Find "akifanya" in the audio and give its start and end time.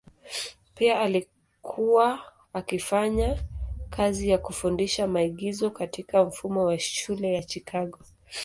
2.53-3.39